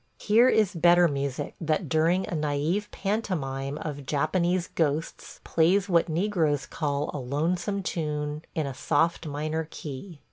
Here 0.19 0.49
is 0.49 0.73
better 0.73 1.07
music, 1.07 1.53
that, 1.61 1.87
during 1.87 2.25
a 2.25 2.35
naïve 2.35 2.89
pantomime 2.89 3.77
of 3.77 4.07
Japanese 4.07 4.65
ghosts, 4.67 5.39
plays 5.43 5.87
what 5.89 6.09
negroes 6.09 6.65
call 6.65 7.11
a 7.13 7.19
"lonesome 7.19 7.83
tune," 7.83 8.41
in 8.55 8.65
a 8.65 8.73
soft 8.73 9.27
minor 9.27 9.67
key. 9.69 10.19